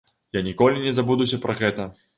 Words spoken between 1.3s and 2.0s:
пра гэта.